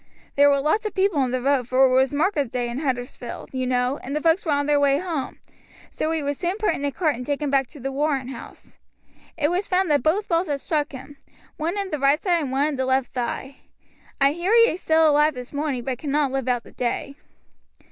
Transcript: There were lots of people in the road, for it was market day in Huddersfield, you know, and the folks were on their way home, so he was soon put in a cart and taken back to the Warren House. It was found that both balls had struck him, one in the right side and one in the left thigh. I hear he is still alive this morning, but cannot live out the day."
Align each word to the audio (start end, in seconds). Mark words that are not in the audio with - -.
There 0.35 0.49
were 0.49 0.59
lots 0.61 0.87
of 0.87 0.95
people 0.95 1.23
in 1.23 1.29
the 1.29 1.43
road, 1.43 1.67
for 1.67 1.85
it 1.85 1.93
was 1.93 2.11
market 2.11 2.49
day 2.51 2.67
in 2.67 2.79
Huddersfield, 2.79 3.51
you 3.53 3.67
know, 3.67 3.99
and 4.01 4.15
the 4.15 4.21
folks 4.23 4.43
were 4.43 4.51
on 4.51 4.65
their 4.65 4.79
way 4.79 4.97
home, 4.97 5.37
so 5.91 6.09
he 6.11 6.23
was 6.23 6.39
soon 6.39 6.57
put 6.57 6.73
in 6.73 6.83
a 6.83 6.91
cart 6.91 7.15
and 7.15 7.23
taken 7.23 7.51
back 7.51 7.67
to 7.67 7.79
the 7.79 7.91
Warren 7.91 8.29
House. 8.29 8.79
It 9.37 9.49
was 9.49 9.67
found 9.67 9.91
that 9.91 10.01
both 10.01 10.27
balls 10.27 10.47
had 10.47 10.59
struck 10.59 10.91
him, 10.91 11.17
one 11.57 11.77
in 11.77 11.91
the 11.91 11.99
right 11.99 12.19
side 12.19 12.41
and 12.41 12.51
one 12.51 12.65
in 12.69 12.77
the 12.77 12.85
left 12.87 13.13
thigh. 13.13 13.57
I 14.19 14.31
hear 14.31 14.53
he 14.55 14.71
is 14.71 14.81
still 14.81 15.07
alive 15.07 15.35
this 15.35 15.53
morning, 15.53 15.83
but 15.83 15.99
cannot 15.99 16.31
live 16.31 16.47
out 16.47 16.63
the 16.63 16.71
day." 16.71 17.15